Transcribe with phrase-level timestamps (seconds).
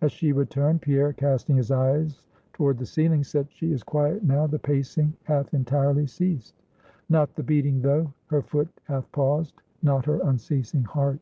[0.00, 2.20] As she returned, Pierre, casting his eyes
[2.54, 6.56] toward the ceiling, said "She is quiet now, the pacing hath entirely ceased."
[7.08, 11.20] "Not the beating, tho'; her foot hath paused, not her unceasing heart.